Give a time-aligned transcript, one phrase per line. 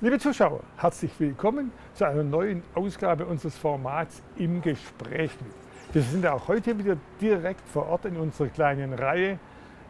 [0.00, 5.52] Liebe Zuschauer, herzlich willkommen zu einer neuen Ausgabe unseres Formats im Gespräch mit.
[5.92, 9.40] Wir sind auch heute wieder direkt vor Ort in unserer kleinen Reihe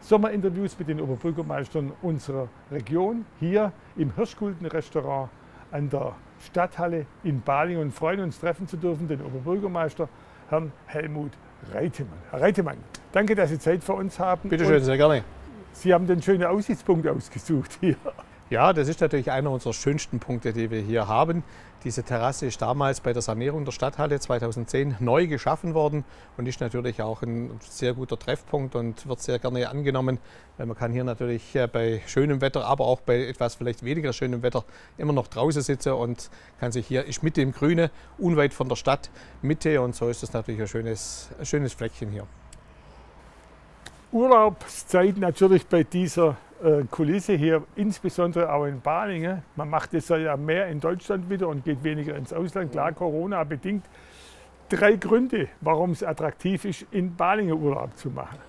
[0.01, 5.29] Sommerinterviews mit den Oberbürgermeistern unserer Region hier im Hirschgulden Restaurant
[5.69, 10.09] an der Stadthalle in Balingen und freuen uns treffen zu dürfen den Oberbürgermeister
[10.49, 11.33] Herrn Helmut
[11.71, 12.17] Reitemann.
[12.31, 12.77] Herr Reitemann,
[13.11, 14.49] danke, dass Sie Zeit für uns haben.
[14.49, 15.23] Bitte schön, sehr gerne.
[15.71, 17.95] Sie haben den schönen Aussichtspunkt ausgesucht hier.
[18.49, 21.43] Ja, das ist natürlich einer unserer schönsten Punkte, die wir hier haben.
[21.83, 26.03] Diese Terrasse ist damals bei der Sanierung der Stadthalle 2010 neu geschaffen worden
[26.35, 30.17] und ist natürlich auch ein sehr guter Treffpunkt und wird sehr gerne angenommen,
[30.57, 34.13] weil man kann hier natürlich äh, bei schönem Wetter, aber auch bei etwas vielleicht weniger
[34.13, 34.65] schönem Wetter
[34.97, 38.77] immer noch draußen sitzen und kann sich hier, ist Mitte im Grüne, unweit von der
[38.77, 39.11] Stadt,
[39.43, 42.25] Mitte und so ist es natürlich ein schönes, ein schönes Fleckchen hier.
[44.11, 46.35] Urlaubszeit natürlich bei dieser
[46.91, 49.43] Kulisse hier, insbesondere auch in Balingen.
[49.55, 52.71] Man macht es ja mehr in Deutschland wieder und geht weniger ins Ausland.
[52.71, 53.85] Klar, Corona bedingt.
[54.67, 58.48] Drei Gründe, warum es attraktiv ist, in Balingen Urlaub zu machen.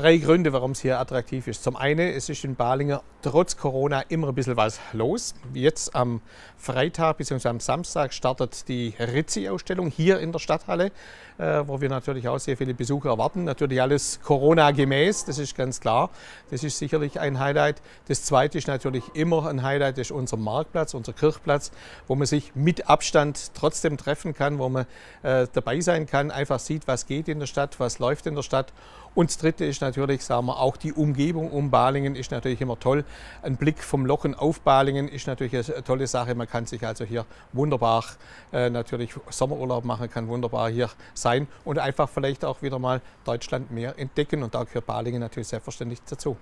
[0.00, 1.62] Drei Gründe, warum es hier attraktiv ist.
[1.62, 5.34] Zum einen, es ist in Balingen trotz Corona immer ein bisschen was los.
[5.52, 6.22] Jetzt am
[6.56, 7.48] Freitag bzw.
[7.48, 10.90] am Samstag startet die Rizzi-Ausstellung hier in der Stadthalle,
[11.36, 13.44] äh, wo wir natürlich auch sehr viele Besucher erwarten.
[13.44, 16.08] Natürlich alles Corona-gemäß, das ist ganz klar.
[16.50, 17.82] Das ist sicherlich ein Highlight.
[18.08, 21.72] Das zweite ist natürlich immer ein Highlight, das ist unser Marktplatz, unser Kirchplatz,
[22.06, 24.86] wo man sich mit Abstand trotzdem treffen kann, wo man
[25.22, 28.42] äh, dabei sein kann, einfach sieht, was geht in der Stadt, was läuft in der
[28.42, 28.72] Stadt.
[29.14, 32.78] Und das Dritte ist natürlich, sagen wir, auch die Umgebung um Balingen ist natürlich immer
[32.78, 33.04] toll.
[33.42, 36.34] Ein Blick vom Lochen auf Balingen ist natürlich eine tolle Sache.
[36.34, 38.04] Man kann sich also hier wunderbar
[38.52, 43.70] äh, natürlich Sommerurlaub machen, kann wunderbar hier sein und einfach vielleicht auch wieder mal Deutschland
[43.72, 44.44] mehr entdecken.
[44.44, 46.36] Und da gehört Balingen natürlich selbstverständlich dazu.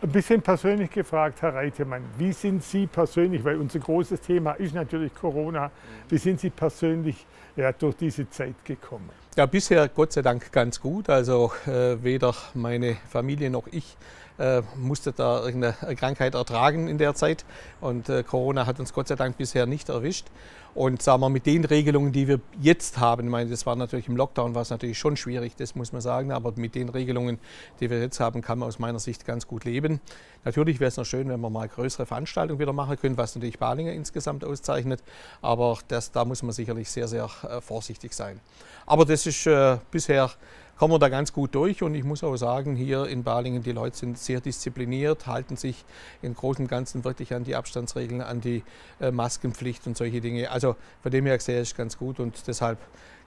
[0.00, 4.74] Ein bisschen persönlich gefragt, Herr Reitemann, wie sind Sie persönlich, weil unser großes Thema ist
[4.74, 5.70] natürlich Corona,
[6.08, 7.26] wie sind Sie persönlich
[7.56, 9.10] ja, durch diese Zeit gekommen?
[9.38, 11.10] Ja, bisher Gott sei Dank ganz gut.
[11.10, 13.98] Also äh, weder meine Familie noch ich
[14.38, 17.44] äh, musste da irgendeine Krankheit ertragen in der Zeit.
[17.82, 20.28] Und äh, Corona hat uns Gott sei Dank bisher nicht erwischt.
[20.74, 24.08] Und sagen wir, mit den Regelungen, die wir jetzt haben, ich meine, das war natürlich
[24.08, 27.38] im Lockdown, war es natürlich schon schwierig, das muss man sagen, aber mit den Regelungen,
[27.80, 30.02] die wir jetzt haben, kann man aus meiner Sicht ganz gut leben.
[30.44, 33.58] Natürlich wäre es noch schön, wenn wir mal größere Veranstaltungen wieder machen können, was natürlich
[33.58, 35.02] Balinger insgesamt auszeichnet,
[35.40, 38.38] aber das, da muss man sicherlich sehr, sehr äh, vorsichtig sein.
[38.84, 40.30] Aber das ist äh, bisher
[40.78, 41.82] kommen wir da ganz gut durch.
[41.82, 45.84] Und ich muss auch sagen, hier in Balingen, die Leute sind sehr diszipliniert, halten sich
[46.22, 48.62] im Großen und Ganzen wirklich an die Abstandsregeln, an die
[49.00, 50.50] äh, Maskenpflicht und solche Dinge.
[50.50, 52.78] Also von dem her sehe ich ganz gut und deshalb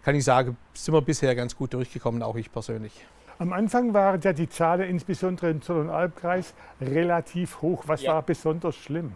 [0.03, 2.93] kann ich sagen, sind wir bisher ganz gut durchgekommen, auch ich persönlich.
[3.37, 7.83] Am Anfang waren ja die Zahlen insbesondere im Zollernalbkreis relativ hoch.
[7.87, 8.13] Was ja.
[8.13, 9.13] war besonders schlimm?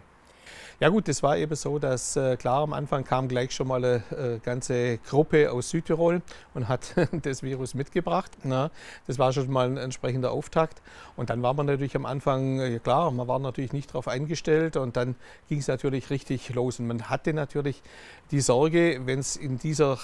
[0.80, 3.84] Ja gut, das war eben so, dass äh, klar am Anfang kam gleich schon mal
[3.84, 6.22] eine äh, ganze Gruppe aus Südtirol
[6.52, 8.32] und hat das Virus mitgebracht.
[8.42, 8.70] Na,
[9.06, 10.82] das war schon mal ein entsprechender Auftakt.
[11.16, 14.76] Und dann war man natürlich am Anfang, äh, klar, man war natürlich nicht darauf eingestellt
[14.76, 15.14] und dann
[15.48, 16.80] ging es natürlich richtig los.
[16.80, 17.82] Und man hatte natürlich
[18.30, 19.98] die Sorge, wenn es in dieser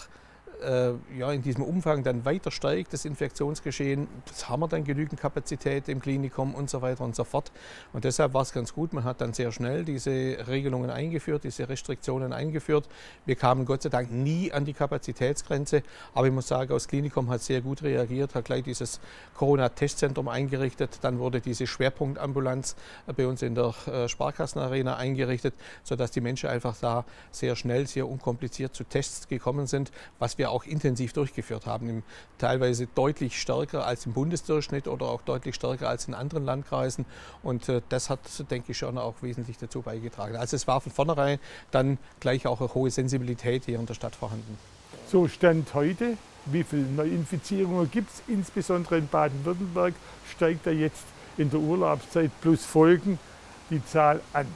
[0.62, 5.20] äh, ja, in diesem Umfang dann weiter steigt, das Infektionsgeschehen, das haben wir dann genügend
[5.20, 7.50] Kapazität im Klinikum und so weiter und so fort.
[7.92, 11.68] Und deshalb war es ganz gut, man hat dann sehr schnell diese Regelungen eingeführt, diese
[11.68, 12.88] Restriktionen eingeführt.
[13.26, 15.82] Wir kamen Gott sei Dank nie an die Kapazitätsgrenze,
[16.14, 19.00] aber ich muss sagen, das Klinikum hat sehr gut reagiert, hat gleich dieses
[19.36, 22.76] Corona-Testzentrum eingerichtet, dann wurde diese Schwerpunktambulanz
[23.16, 28.08] bei uns in der äh, Sparkassenarena eingerichtet, sodass die Menschen einfach da sehr schnell, sehr
[28.08, 32.02] unkompliziert zu Tests gekommen sind, was wir auch intensiv durchgeführt haben,
[32.38, 37.06] teilweise deutlich stärker als im Bundesdurchschnitt oder auch deutlich stärker als in anderen Landkreisen.
[37.42, 40.36] Und äh, das hat, denke ich, schon auch wesentlich dazu beigetragen.
[40.36, 41.38] Also es war von vornherein
[41.70, 44.58] dann gleich auch eine hohe Sensibilität hier in der Stadt vorhanden.
[45.10, 46.16] So Stand heute,
[46.46, 49.94] wie viele Neuinfizierungen gibt es, insbesondere in Baden-Württemberg,
[50.30, 51.04] steigt da jetzt
[51.36, 53.18] in der Urlaubszeit plus Folgen
[53.70, 54.46] die Zahl an.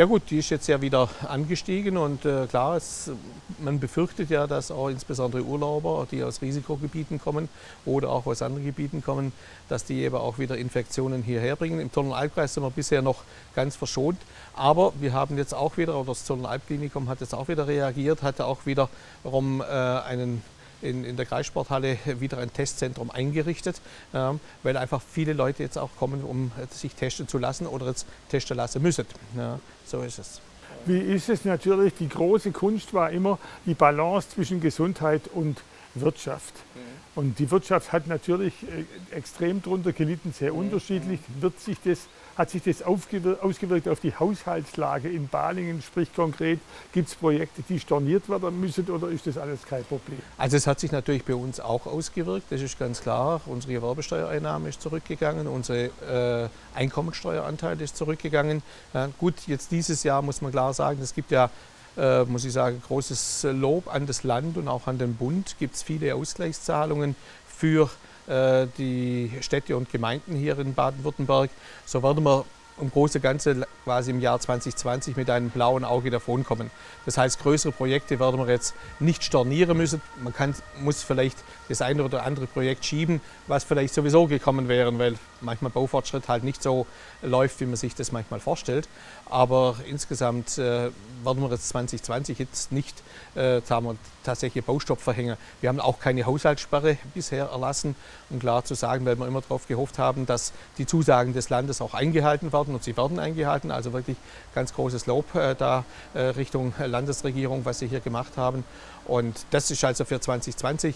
[0.00, 3.10] Ja gut, die ist jetzt ja wieder angestiegen und äh, klar, es,
[3.58, 7.50] man befürchtet ja, dass auch insbesondere Urlauber, die aus Risikogebieten kommen
[7.84, 9.30] oder auch aus anderen Gebieten kommen,
[9.68, 11.80] dass die eben auch wieder Infektionen hierher bringen.
[11.80, 13.24] Im Zollernalbkreis sind wir bisher noch
[13.54, 14.16] ganz verschont,
[14.56, 18.46] aber wir haben jetzt auch wieder, oder das Zollernalbklinikum hat jetzt auch wieder reagiert, hatte
[18.46, 20.42] auch wiederum äh, einen
[20.82, 23.80] in, in der Kreissporthalle wieder ein Testzentrum eingerichtet,
[24.12, 24.32] äh,
[24.62, 28.56] weil einfach viele Leute jetzt auch kommen, um sich testen zu lassen oder jetzt testen
[28.56, 29.06] lassen müssen.
[29.36, 30.40] Ja, so ist es.
[30.86, 31.94] Wie ist es natürlich?
[31.94, 35.60] Die große Kunst war immer die Balance zwischen Gesundheit und
[35.94, 36.54] Wirtschaft.
[36.74, 36.80] Mhm.
[37.16, 41.20] Und die Wirtschaft hat natürlich äh, extrem darunter gelitten, sehr unterschiedlich.
[41.40, 42.06] Wird sich das,
[42.40, 45.82] hat sich das ausgewirkt auf die Haushaltslage in Balingen?
[45.82, 46.58] Sprich konkret,
[46.90, 50.18] gibt es Projekte, die storniert werden müssen oder ist das alles kein Problem?
[50.38, 53.42] Also es hat sich natürlich bei uns auch ausgewirkt, das ist ganz klar.
[53.44, 58.62] Unsere Gewerbesteuereinnahme ist zurückgegangen, unser äh, Einkommensteueranteil ist zurückgegangen.
[58.94, 61.50] Ja, gut, jetzt dieses Jahr muss man klar sagen, es gibt ja
[61.98, 65.56] äh, muss ich sagen, großes Lob an das Land und auch an den Bund.
[65.58, 67.16] Gibt es viele Ausgleichszahlungen
[67.46, 67.88] für äh,
[68.28, 71.50] die Städte und Gemeinden hier in Baden-Württemberg.
[71.86, 72.44] So werden wir
[72.80, 76.70] um große Ganze quasi im Jahr 2020 mit einem blauen Auge davonkommen.
[77.06, 80.00] Das heißt, größere Projekte werden wir jetzt nicht stornieren müssen.
[80.22, 81.38] Man kann, muss vielleicht
[81.68, 86.44] das eine oder andere Projekt schieben, was vielleicht sowieso gekommen wäre, weil manchmal Baufortschritt halt
[86.44, 86.86] nicht so
[87.22, 88.88] läuft, wie man sich das manchmal vorstellt.
[89.26, 90.90] Aber insgesamt äh,
[91.24, 93.02] werden wir jetzt 2020 jetzt nicht
[93.34, 95.36] äh, wir, tatsächlich Baustopp verhängen.
[95.60, 97.94] Wir haben auch keine Haushaltssperre bisher erlassen,
[98.28, 101.80] um klar zu sagen, weil wir immer darauf gehofft haben, dass die Zusagen des Landes
[101.80, 103.70] auch eingehalten werden und sie werden eingehalten.
[103.70, 104.16] Also wirklich
[104.54, 105.84] ganz großes Lob äh, da
[106.14, 108.64] äh, Richtung Landesregierung, was sie hier gemacht haben.
[109.06, 110.94] Und das ist also für 2020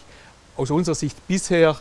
[0.57, 1.77] aus unserer Sicht bisher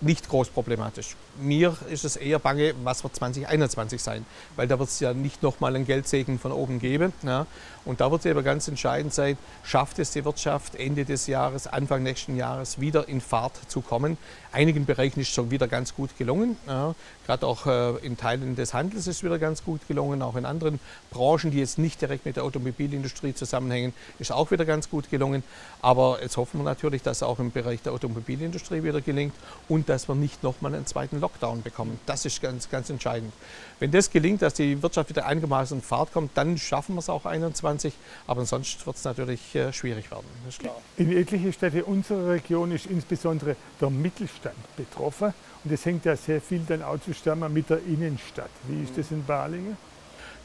[0.00, 1.16] nicht groß problematisch.
[1.40, 4.24] Mir ist es eher bange, was wird 2021 sein,
[4.56, 7.12] weil da wird es ja nicht nochmal einen Geldsegen von oben geben.
[7.22, 7.46] Ja.
[7.84, 11.66] Und da wird es eben ganz entscheidend sein, schafft es die Wirtschaft Ende des Jahres,
[11.66, 14.16] Anfang nächsten Jahres wieder in Fahrt zu kommen.
[14.52, 16.56] Einigen Bereichen ist schon wieder ganz gut gelungen.
[16.66, 16.94] Ja.
[17.26, 20.22] Gerade auch äh, in Teilen des Handels ist wieder ganz gut gelungen.
[20.22, 20.78] Auch in anderen
[21.10, 25.42] Branchen, die jetzt nicht direkt mit der Automobilindustrie zusammenhängen, ist auch wieder ganz gut gelungen.
[25.82, 29.34] Aber jetzt hoffen wir natürlich, dass es auch im Bereich der Automobilindustrie wieder gelingt
[29.68, 31.98] und dass wir nicht nochmal einen zweiten Lockdown bekommen.
[32.06, 33.32] Das ist ganz, ganz entscheidend.
[33.78, 37.08] Wenn das gelingt, dass die Wirtschaft wieder einigermaßen in Fahrt kommt, dann schaffen wir es
[37.08, 37.94] auch 2021.
[38.26, 40.26] Aber sonst wird es natürlich äh, schwierig werden.
[40.48, 40.76] ist klar.
[40.96, 45.34] In etliche Städte unserer Region ist insbesondere der Mittelstand betroffen.
[45.64, 48.50] Und das hängt ja sehr viel dann auch zusammen mit der Innenstadt.
[48.68, 49.76] Wie ist das in Balingen?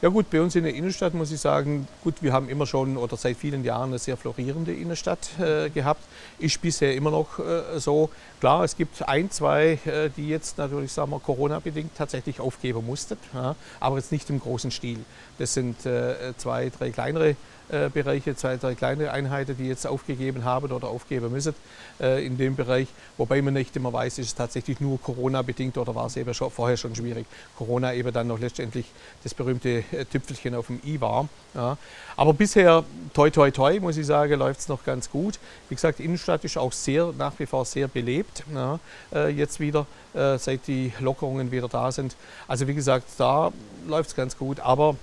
[0.02, 2.96] Ja gut, bei uns in der Innenstadt muss ich sagen, gut, wir haben immer schon
[2.96, 6.02] oder seit vielen Jahren eine sehr florierende Innenstadt äh, gehabt.
[6.38, 8.08] Ist bisher immer noch äh, so.
[8.40, 13.18] Klar, es gibt ein, zwei, äh, die jetzt natürlich, sagen wir, Corona-bedingt tatsächlich aufgeben mussten,
[13.34, 15.00] ja, aber jetzt nicht im großen Stil.
[15.36, 17.36] Das sind äh, zwei, drei kleinere
[17.92, 21.54] Bereiche, zwei, drei kleine Einheiten, die jetzt aufgegeben haben oder aufgeben müssen
[22.00, 22.88] äh, in dem Bereich.
[23.16, 26.50] Wobei man nicht immer weiß, ist es tatsächlich nur Corona-bedingt oder war es eben schon,
[26.50, 27.26] vorher schon schwierig.
[27.56, 28.86] Corona eben dann noch letztendlich
[29.22, 31.28] das berühmte äh, Tüpfelchen auf dem i war.
[31.54, 31.76] Ja.
[32.16, 32.84] Aber bisher,
[33.14, 35.38] toi, toi, toi, muss ich sagen, läuft es noch ganz gut.
[35.68, 38.78] Wie gesagt, Innenstadt ist auch sehr, nach wie vor sehr belebt, ja,
[39.28, 42.14] jetzt wieder, seit die Lockerungen wieder da sind.
[42.46, 43.52] Also wie gesagt, da
[43.88, 44.96] läuft es ganz gut, aber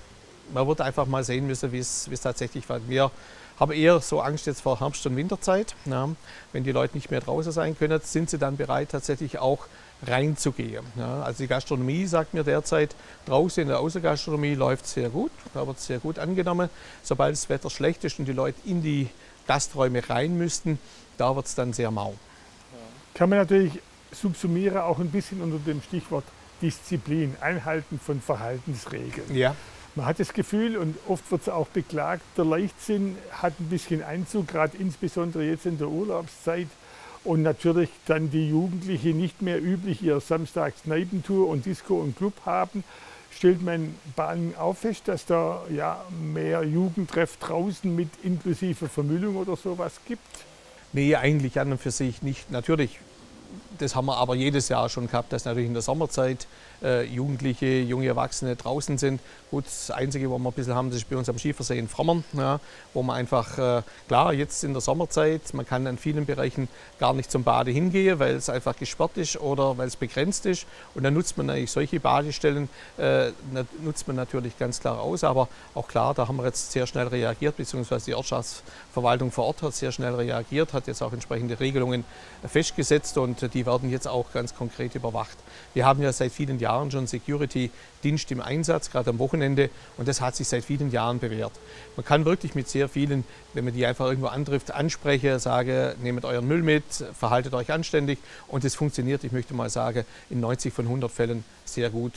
[0.54, 2.88] man wird einfach mal sehen müssen, wie es tatsächlich wird.
[2.88, 3.12] Wir
[3.60, 5.76] haben eher so Angst jetzt vor Herbst- und Winterzeit.
[5.86, 6.10] Ja.
[6.54, 9.66] Wenn die Leute nicht mehr draußen sein können, sind sie dann bereit, tatsächlich auch
[10.06, 10.86] reinzugehen.
[10.96, 11.24] Ja.
[11.24, 12.96] Also die Gastronomie sagt mir derzeit,
[13.26, 16.70] draußen in der Außengastronomie läuft es sehr gut, da wird es sehr gut angenommen.
[17.02, 19.10] Sobald das Wetter schlecht ist und die Leute in die
[19.48, 20.78] Gasträume rein müssten,
[21.18, 22.14] da wird es dann sehr mau.
[23.16, 26.26] Kann man natürlich subsumieren, auch ein bisschen unter dem Stichwort
[26.62, 29.36] Disziplin, Einhalten von Verhaltensregeln.
[29.36, 29.56] Ja.
[29.98, 34.04] Man hat das Gefühl, und oft wird es auch beklagt, der Leichtsinn hat ein bisschen
[34.04, 36.68] Einzug, gerade insbesondere jetzt in der Urlaubszeit.
[37.24, 42.34] Und natürlich dann die Jugendlichen nicht mehr üblich ihr Samstags Kneipentour und Disco und Club
[42.46, 42.84] haben,
[43.32, 49.56] stellt man Bahnen auch fest, dass da ja mehr Jugendtreff draußen mit inklusive Vermüllung oder
[49.56, 50.22] sowas gibt?
[50.94, 52.52] Nee, eigentlich an und für sich nicht.
[52.52, 53.00] Natürlich
[53.80, 56.48] das haben wir aber jedes Jahr schon gehabt, dass natürlich in der Sommerzeit
[56.84, 59.22] äh, Jugendliche, junge Erwachsene draußen sind.
[59.50, 62.24] Gut, das Einzige, wo wir ein bisschen haben, ist bei uns am Schiefersee in Frommern,
[62.34, 62.60] ja,
[62.94, 66.68] wo man einfach, äh, klar, jetzt in der Sommerzeit, man kann in vielen Bereichen
[67.00, 70.66] gar nicht zum Bade hingehen, weil es einfach gesperrt ist oder weil es begrenzt ist.
[70.96, 73.32] Und dann nutzt man eigentlich solche Badestellen, äh,
[73.82, 75.24] nutzt man natürlich ganz klar aus.
[75.24, 79.62] Aber auch klar, da haben wir jetzt sehr schnell reagiert, beziehungsweise die Ortschaftsverwaltung vor Ort
[79.62, 82.04] hat sehr schnell reagiert, hat jetzt auch entsprechende Regelungen
[82.46, 85.38] festgesetzt und die werden jetzt auch ganz konkret überwacht.
[85.76, 90.22] Wir haben ja seit vielen Jahren schon Security-Dienst im Einsatz, gerade am Wochenende, und das
[90.22, 91.52] hat sich seit vielen Jahren bewährt.
[91.96, 96.26] Man kann wirklich mit sehr vielen, wenn man die einfach irgendwo antrifft, ansprechen, sage, nehmt
[96.26, 96.84] euren Müll mit,
[97.14, 101.44] verhaltet euch anständig und das funktioniert, ich möchte mal sagen, in 90 von 100 Fällen
[101.66, 102.14] sehr gut.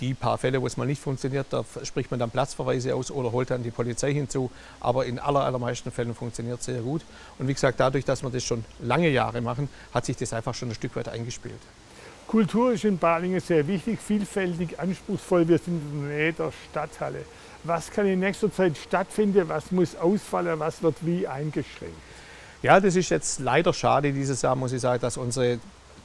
[0.00, 3.32] Die paar Fälle, wo es mal nicht funktioniert, da spricht man dann Platzverweise aus oder
[3.32, 4.50] holt dann die Polizei hinzu.
[4.80, 7.02] Aber in aller, allermeisten Fällen funktioniert es sehr gut.
[7.38, 10.54] Und wie gesagt, dadurch, dass wir das schon lange Jahre machen, hat sich das einfach
[10.54, 11.60] schon ein Stück weit eingespielt.
[12.26, 15.48] Kultur ist in Balingen sehr wichtig, vielfältig, anspruchsvoll.
[15.48, 17.24] Wir sind in der Nähe der Stadthalle.
[17.64, 19.48] Was kann in nächster Zeit stattfinden?
[19.48, 20.58] Was muss ausfallen?
[20.58, 21.96] Was wird wie eingeschränkt?
[22.62, 25.58] Ja, das ist jetzt leider schade dieses Jahr, muss ich sagen, dass unsere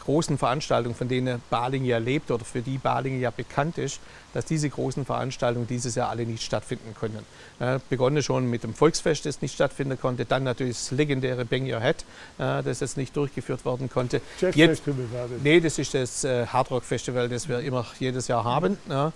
[0.03, 3.99] großen Veranstaltungen, von denen Baling ja lebt oder für die Baling ja bekannt ist,
[4.33, 7.25] dass diese großen Veranstaltungen dieses Jahr alle nicht stattfinden können.
[7.59, 11.71] Ja, begonnen schon mit dem Volksfest, das nicht stattfinden konnte, dann natürlich das legendäre Bang
[11.71, 12.05] Your Head,
[12.37, 14.21] äh, das jetzt nicht durchgeführt werden konnte.
[14.39, 14.83] Jetzt.
[15.43, 18.77] Nee, das ist das äh, Hard Rock Festival, das wir immer jedes Jahr haben.
[18.89, 19.13] Ja.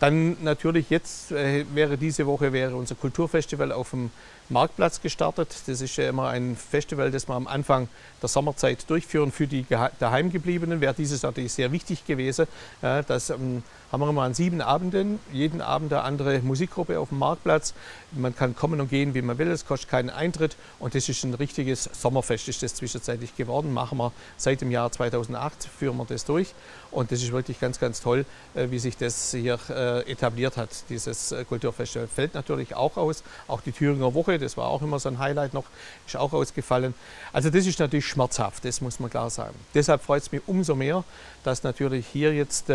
[0.00, 4.10] Dann natürlich jetzt äh, wäre diese Woche wäre unser Kulturfestival auf dem
[4.48, 5.54] Marktplatz gestartet.
[5.66, 7.88] Das ist ja immer ein Festival, das wir am Anfang
[8.22, 9.66] der Sommerzeit durchführen für die
[9.98, 10.80] daheimgebliebenen.
[10.80, 12.46] Wäre dieses natürlich sehr wichtig gewesen.
[12.80, 17.18] Das ähm, haben wir immer an sieben Abenden, jeden Abend eine andere Musikgruppe auf dem
[17.18, 17.74] Marktplatz.
[18.12, 21.24] Man kann kommen und gehen, wie man will, es kostet keinen Eintritt und das ist
[21.24, 23.72] ein richtiges Sommerfest, ist das zwischenzeitlich geworden.
[23.72, 26.54] Machen wir seit dem Jahr 2008, führen wir das durch
[26.90, 30.70] und das ist wirklich ganz, ganz toll, äh, wie sich das hier äh, etabliert hat,
[30.88, 32.08] dieses äh, Kulturfestival.
[32.08, 35.54] Fällt natürlich auch aus, auch die Thüringer Woche, das war auch immer so ein Highlight
[35.54, 35.64] noch,
[36.06, 36.94] ist auch ausgefallen.
[37.32, 39.54] Also das ist natürlich schmerzhaft, das muss man klar sagen.
[39.74, 41.04] Deshalb freut es mich umso mehr,
[41.44, 42.70] dass natürlich hier jetzt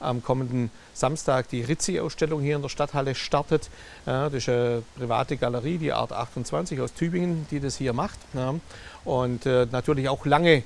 [0.00, 0.57] am kommenden
[0.94, 3.70] Samstag die Rizzi-Ausstellung hier in der Stadthalle startet.
[4.04, 8.18] Das ist eine private Galerie, die Art 28 aus Tübingen, die das hier macht.
[9.04, 10.64] Und äh, natürlich auch lange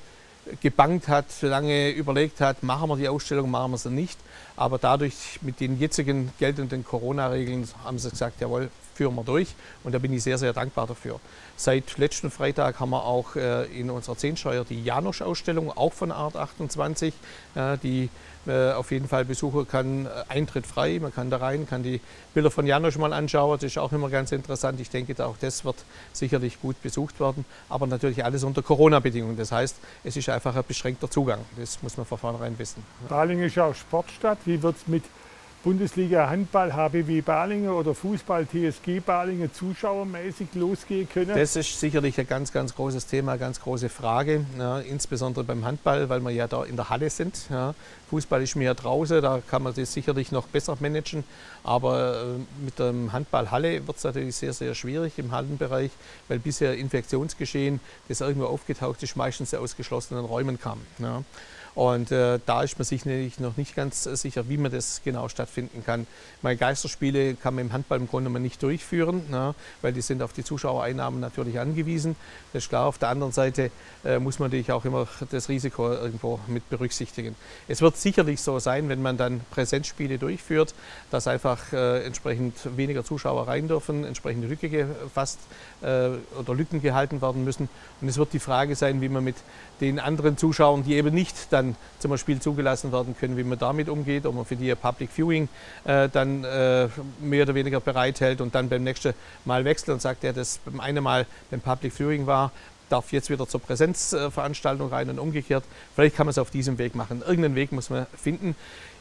[0.61, 4.19] gebankt hat, lange überlegt hat, machen wir die Ausstellung, machen wir sie nicht.
[4.55, 9.55] Aber dadurch mit den jetzigen geltenden Corona-Regeln haben sie gesagt, jawohl, führen wir durch.
[9.83, 11.19] Und da bin ich sehr, sehr dankbar dafür.
[11.55, 16.35] Seit letzten Freitag haben wir auch äh, in unserer Zehnscheuer die Janosch-Ausstellung, auch von Art
[16.35, 17.13] 28,
[17.55, 18.09] äh, die
[18.45, 20.05] äh, auf jeden Fall besuchen kann.
[20.05, 22.01] Äh, Eintritt frei, man kann da rein, kann die
[22.33, 23.57] Bilder von Janosch mal anschauen.
[23.57, 24.81] Das ist auch immer ganz interessant.
[24.81, 25.77] Ich denke, auch das wird
[26.11, 27.45] sicherlich gut besucht werden.
[27.69, 29.37] Aber natürlich alles unter Corona-Bedingungen.
[29.37, 31.39] Das heißt, es ist einfach ein beschränkter Zugang.
[31.57, 32.83] Das muss man von vornherein wissen.
[33.07, 34.39] Baling ist ja auch Sportstadt.
[34.45, 35.03] Wie wird es mit
[35.63, 41.37] Bundesliga Handball HBW Balingen oder Fußball TSG Balingen zuschauermäßig losgehen können?
[41.37, 46.09] Das ist sicherlich ein ganz, ganz großes Thema, ganz große Frage, ja, insbesondere beim Handball,
[46.09, 47.45] weil wir ja da in der Halle sind.
[47.49, 47.75] Ja.
[48.09, 51.23] Fußball ist mehr draußen, da kann man das sicherlich noch besser managen,
[51.63, 55.91] aber äh, mit dem Handball-Halle wird es natürlich sehr, sehr schwierig im Hallenbereich,
[56.27, 60.81] weil bisher Infektionsgeschehen, das irgendwo aufgetaucht ist, meistens aus geschlossenen Räumen kam.
[60.99, 61.23] Ja.
[61.75, 65.83] Und äh, da ist man sich noch nicht ganz sicher, wie man das genau stattfinden
[65.83, 66.05] kann.
[66.43, 70.33] Meine Geisterspiele kann man im Handball im Grunde nicht durchführen, ne, weil die sind auf
[70.33, 72.15] die Zuschauereinnahmen natürlich angewiesen.
[72.51, 72.85] Das ist klar.
[72.85, 73.71] Auf der anderen Seite
[74.05, 77.35] äh, muss man natürlich auch immer das Risiko irgendwo mit berücksichtigen.
[77.67, 80.75] Es wird sicherlich so sein, wenn man dann Präsenzspiele durchführt,
[81.09, 85.39] dass einfach äh, entsprechend weniger Zuschauer rein dürfen, entsprechende Lücke gefasst
[85.81, 87.69] äh, oder Lücken gehalten werden müssen.
[88.01, 89.37] Und es wird die Frage sein, wie man mit
[89.81, 91.62] den anderen Zuschauern, die eben nicht dann
[91.99, 95.47] zum Spiel zugelassen werden können, wie man damit umgeht, ob man für die Public Viewing
[95.85, 96.87] äh, dann äh,
[97.19, 99.13] mehr oder weniger bereithält und dann beim nächsten
[99.45, 102.51] Mal wechselt und sagt, der das beim einen Mal beim Public Viewing war,
[102.89, 105.63] darf jetzt wieder zur Präsenzveranstaltung rein und umgekehrt.
[105.95, 107.21] Vielleicht kann man es auf diesem Weg machen.
[107.21, 108.55] Irgendeinen Weg muss man finden.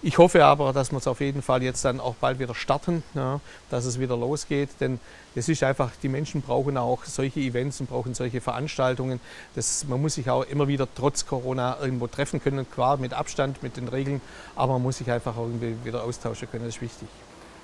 [0.04, 3.04] Ich hoffe aber, dass wir es auf jeden Fall jetzt dann auch bald wieder starten,
[3.14, 4.98] ja, dass es wieder losgeht, denn
[5.36, 9.20] es ist einfach, die Menschen brauchen auch solche Events und brauchen solche Veranstaltungen.
[9.54, 13.62] Das, man muss sich auch immer wieder trotz Corona irgendwo treffen können, klar mit Abstand,
[13.62, 14.20] mit den Regeln,
[14.56, 17.08] aber man muss sich einfach irgendwie wieder austauschen können, das ist wichtig.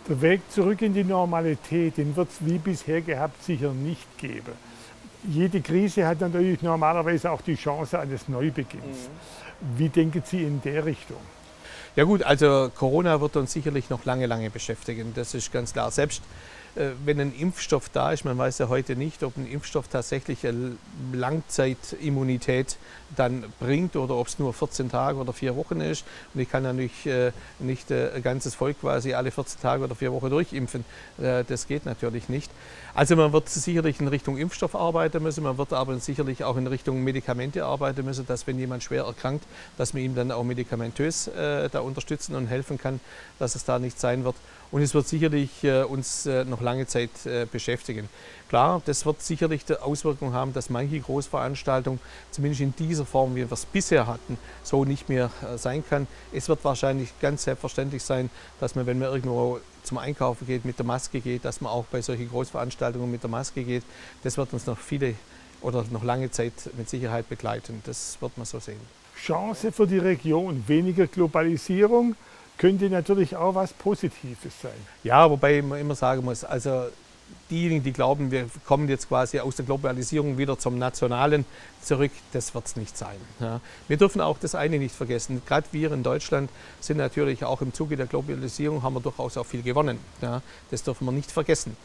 [0.09, 4.53] Der Weg zurück in die Normalität, den wird es wie bisher gehabt sicher nicht geben
[5.25, 8.85] jede Krise hat natürlich normalerweise auch die Chance eines Neubeginns.
[8.85, 9.79] Mhm.
[9.79, 11.19] Wie denken Sie in der Richtung?
[11.97, 15.13] Ja gut, also Corona wird uns sicherlich noch lange, lange beschäftigen.
[15.15, 15.91] Das ist ganz klar.
[15.91, 16.23] Selbst
[17.05, 20.77] wenn ein Impfstoff da ist, man weiß ja heute nicht, ob ein Impfstoff tatsächlich eine
[21.13, 22.77] Langzeitimmunität
[23.17, 26.05] dann bringt oder ob es nur 14 Tage oder vier Wochen ist.
[26.35, 29.85] Und ich kann ja nicht, äh, nicht äh, ein ganzes Volk quasi alle 14 Tage
[29.85, 30.85] oder vier Wochen durchimpfen.
[31.17, 32.51] Das geht natürlich nicht.
[32.95, 36.67] Also man wird sicherlich in Richtung Impfstoff arbeiten müssen, man wird aber sicherlich auch in
[36.67, 39.45] Richtung Medikamente arbeiten müssen, dass wenn jemand schwer erkrankt,
[39.77, 42.99] dass man ihm dann auch medikamentös äh, da unterstützen und helfen kann,
[43.39, 44.35] dass es da nicht sein wird.
[44.71, 48.09] Und es wird sicherlich äh, uns äh, noch lange Zeit äh, beschäftigen.
[48.49, 53.41] Klar, das wird sicherlich die Auswirkung haben, dass manche Großveranstaltungen, zumindest in dieser Form, wie
[53.41, 56.07] wir es bisher hatten, so nicht mehr sein kann.
[56.33, 60.79] Es wird wahrscheinlich ganz selbstverständlich sein, dass man, wenn man irgendwo zum Einkaufen geht, mit
[60.79, 63.85] der Maske geht, dass man auch bei solchen Großveranstaltungen mit der Maske geht.
[64.23, 65.15] Das wird uns noch viele
[65.61, 67.83] oder noch lange Zeit mit Sicherheit begleiten.
[67.85, 68.81] Das wird man so sehen.
[69.17, 72.15] Chance für die Region, weniger Globalisierung
[72.59, 74.73] könnte natürlich auch was Positives sein.
[75.05, 76.89] Ja, wobei man immer sagen muss, also
[77.51, 81.45] diejenigen, die glauben, wir kommen jetzt quasi aus der Globalisierung wieder zum Nationalen
[81.83, 83.17] zurück, das wird es nicht sein.
[83.41, 83.61] Ja.
[83.87, 85.43] Wir dürfen auch das eine nicht vergessen.
[85.47, 86.51] Gerade wir in Deutschland
[86.81, 89.99] sind natürlich auch im Zuge der Globalisierung, haben wir durchaus auch viel gewonnen.
[90.21, 90.43] Ja.
[90.71, 91.77] Das dürfen wir nicht vergessen.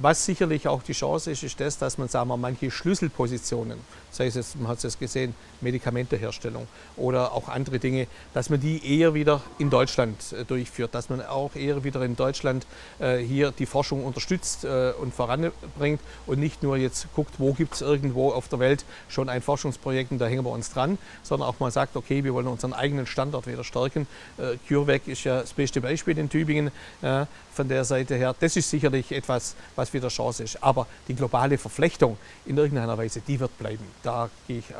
[0.00, 3.80] Was sicherlich auch die Chance ist, ist das, dass man sagen wir, manche Schlüsselpositionen,
[4.12, 8.98] sei es jetzt, man hat es gesehen, Medikamenteherstellung oder auch andere Dinge, dass man die
[8.98, 12.64] eher wieder in Deutschland äh, durchführt, dass man auch eher wieder in Deutschland
[13.00, 17.74] äh, hier die Forschung unterstützt äh, und voranbringt und nicht nur jetzt guckt, wo gibt
[17.74, 21.48] es irgendwo auf der Welt schon ein Forschungsprojekt und da hängen wir uns dran, sondern
[21.48, 24.06] auch mal sagt, okay, wir wollen unseren eigenen Standort wieder stärken.
[24.36, 26.70] Äh, CureVac ist ja das beste Beispiel in Tübingen
[27.02, 28.36] äh, von der Seite her.
[28.38, 30.62] Das ist sicherlich etwas, was wieder Chance ist.
[30.62, 32.16] Aber die globale Verflechtung
[32.46, 33.84] in irgendeiner Weise, die wird bleiben.
[34.02, 34.74] Da gehe ich äh,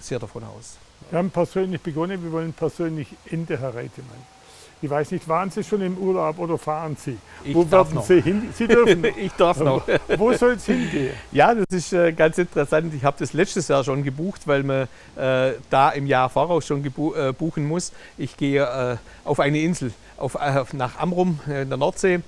[0.00, 0.76] sehr davon aus.
[1.10, 4.40] Wir haben persönlich begonnen, wir wollen persönlich Ende, Herr Reitemann.
[4.82, 7.18] Ich weiß nicht, waren Sie schon im Urlaub oder fahren Sie?
[7.44, 8.04] Ich Wo darf werden noch.
[8.06, 8.48] Sie hin?
[8.54, 9.04] Sie dürfen.
[9.18, 9.86] ich darf noch.
[10.16, 11.12] Wo soll es hingehen?
[11.32, 12.94] Ja, das ist äh, ganz interessant.
[12.94, 16.82] Ich habe das letztes Jahr schon gebucht, weil man äh, da im Jahr voraus schon
[16.82, 17.92] äh, buchen muss.
[18.16, 18.96] Ich gehe äh,
[19.26, 22.20] auf eine Insel, auf, äh, nach Amrum äh, in der Nordsee.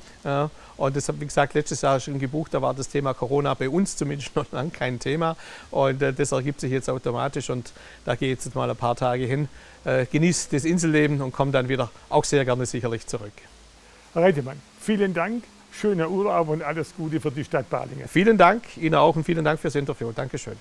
[0.77, 2.55] Und das habe wie gesagt letztes Jahr schon gebucht.
[2.55, 5.37] Da war das Thema Corona bei uns zumindest noch lange kein Thema.
[5.71, 7.51] Und äh, das ergibt sich jetzt automatisch.
[7.51, 7.73] Und
[8.05, 9.49] da gehe ich jetzt mal ein paar Tage hin,
[9.85, 13.33] äh, genieße das Inselleben und komme dann wieder auch sehr gerne sicherlich zurück.
[14.13, 18.09] Herr Reitemann, vielen Dank, schöner Urlaub und alles Gute für die Stadt Balingen.
[18.09, 20.13] Vielen Dank Ihnen auch und vielen Dank fürs Interview.
[20.13, 20.57] Dankeschön.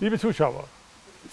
[0.00, 0.64] Liebe Zuschauer,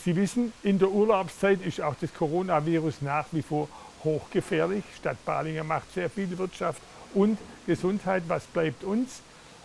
[0.04, 3.68] Sie wissen, in der Urlaubszeit ist auch das Coronavirus nach wie vor
[4.04, 4.84] hochgefährlich.
[4.98, 6.82] Stadt Balingen macht sehr viel Wirtschaft
[7.14, 8.24] und Gesundheit.
[8.28, 9.22] Was bleibt uns?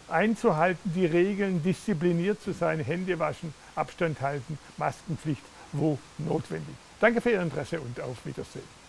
[0.09, 6.75] Einzuhalten, die Regeln, diszipliniert zu sein, Hände waschen, Abstand halten, Maskenpflicht, wo notwendig.
[7.01, 8.86] Danke für Ihr Interesse und auf Wiedersehen.